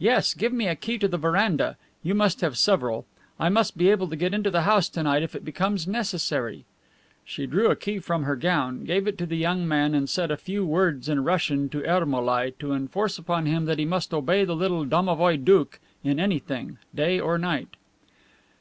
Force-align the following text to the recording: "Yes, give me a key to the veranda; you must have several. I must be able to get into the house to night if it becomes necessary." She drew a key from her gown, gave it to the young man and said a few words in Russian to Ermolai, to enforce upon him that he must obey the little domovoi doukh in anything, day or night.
"Yes, 0.00 0.34
give 0.34 0.52
me 0.52 0.66
a 0.66 0.74
key 0.74 0.98
to 0.98 1.06
the 1.06 1.16
veranda; 1.18 1.76
you 2.02 2.16
must 2.16 2.40
have 2.40 2.58
several. 2.58 3.06
I 3.38 3.48
must 3.48 3.78
be 3.78 3.90
able 3.90 4.08
to 4.08 4.16
get 4.16 4.34
into 4.34 4.50
the 4.50 4.62
house 4.62 4.88
to 4.88 5.02
night 5.04 5.22
if 5.22 5.36
it 5.36 5.44
becomes 5.44 5.86
necessary." 5.86 6.64
She 7.24 7.46
drew 7.46 7.70
a 7.70 7.76
key 7.76 8.00
from 8.00 8.24
her 8.24 8.34
gown, 8.34 8.82
gave 8.82 9.06
it 9.06 9.16
to 9.18 9.24
the 9.24 9.36
young 9.36 9.68
man 9.68 9.94
and 9.94 10.08
said 10.10 10.32
a 10.32 10.36
few 10.36 10.66
words 10.66 11.08
in 11.08 11.22
Russian 11.22 11.68
to 11.68 11.86
Ermolai, 11.88 12.54
to 12.58 12.72
enforce 12.72 13.18
upon 13.18 13.46
him 13.46 13.66
that 13.66 13.78
he 13.78 13.84
must 13.84 14.12
obey 14.12 14.44
the 14.44 14.56
little 14.56 14.84
domovoi 14.84 15.36
doukh 15.36 15.78
in 16.02 16.18
anything, 16.18 16.78
day 16.92 17.20
or 17.20 17.38
night. 17.38 17.68